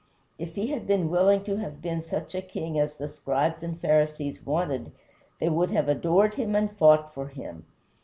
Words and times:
If 0.39 0.55
he 0.55 0.71
had 0.71 0.87
been 0.87 1.11
willing 1.11 1.43
to 1.43 1.57
have 1.57 1.79
been 1.79 2.01
such 2.01 2.33
a 2.33 2.41
king 2.41 2.79
as 2.79 2.95
the 2.97 3.07
Scribes 3.07 3.61
and 3.61 3.79
Pharisees 3.79 4.43
wanted 4.43 4.91
they 5.39 5.47
would 5.49 5.69
have 5.69 5.87
adored 5.87 6.33
him 6.33 6.55
and 6.55 6.75
fought 6.75 7.13
for 7.13 7.27
him. 7.27 7.65